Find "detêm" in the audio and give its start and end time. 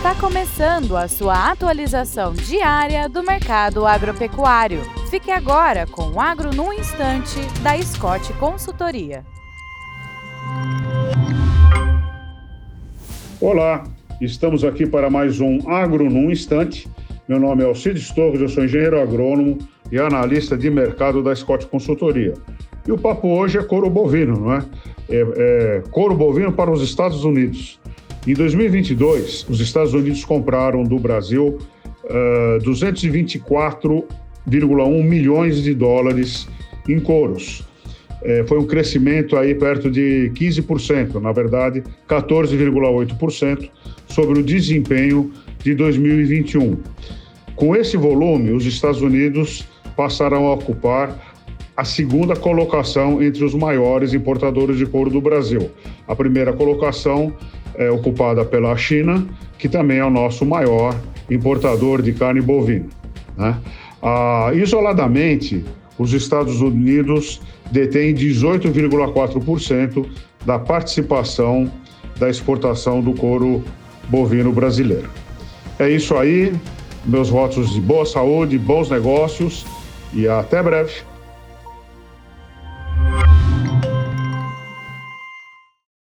67.72-68.14